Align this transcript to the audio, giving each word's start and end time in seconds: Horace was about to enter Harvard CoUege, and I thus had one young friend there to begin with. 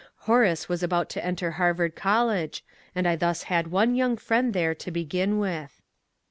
Horace 0.21 0.67
was 0.67 0.81
about 0.81 1.11
to 1.11 1.23
enter 1.23 1.51
Harvard 1.51 1.95
CoUege, 1.95 2.61
and 2.95 3.07
I 3.07 3.15
thus 3.15 3.43
had 3.43 3.67
one 3.67 3.93
young 3.93 4.17
friend 4.17 4.51
there 4.51 4.73
to 4.73 4.89
begin 4.89 5.37
with. 5.37 5.79